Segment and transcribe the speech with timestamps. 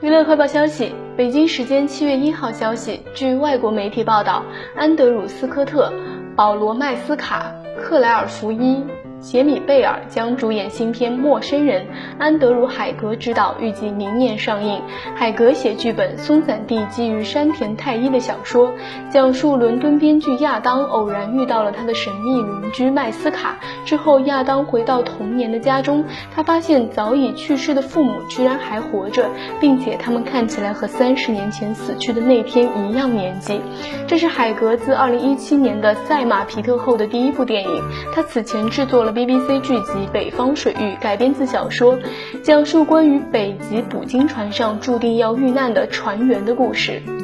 [0.00, 4.44] 娱乐快报消息：北京时间七月一号消息，据外国媒体报道，
[4.76, 5.90] 安德鲁·斯科特、
[6.36, 8.84] 保罗·麦斯卡、克莱尔·福伊。
[9.20, 11.86] 杰米·贝尔将主演新片《陌生人》，
[12.18, 14.82] 安德鲁·海格执导，预计明年上映。
[15.14, 18.70] 海格写剧本，松散地基于山田太一的小说，
[19.08, 23.56] 讲述伦敦编剧亚当偶然遇到了他的神秘邻居麦斯卡。
[23.86, 26.04] 之后，亚当回到童年的家中，
[26.34, 33.58] 他发现早已去世的父母居然还活着，并且他们看起来和三十年前死去的那天一样年纪。
[34.06, 37.63] 这是海格自2017年的《赛马皮特》后的第一部电影。
[38.12, 39.12] 他此前制作了。
[39.12, 41.98] BBC 剧集《北方水域》改编自小说，
[42.42, 47.23] 讲述关于北极捕鲸船上注定要遇难的船员的故事。